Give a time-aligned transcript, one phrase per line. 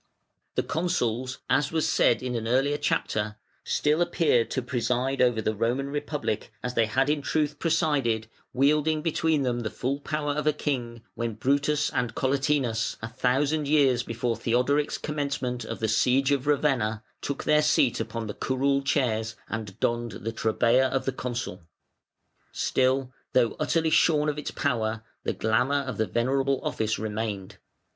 [0.55, 5.53] The Consuls, as was said in an earlier chapter, still appeared to preside over the
[5.53, 10.47] Roman Republic, as they had in truth presided, wielding between them the full power of
[10.47, 16.31] a king, when Brutus and Collatinus, a thousand years before Theodoric's commencement of the siege
[16.31, 21.11] of Ravenna, took their seat upon the curule chairs, and donned the trabea of the
[21.11, 21.61] Consul.
[22.51, 27.59] Still, though utterly shorn of its power, the glamour of the venerable office remained.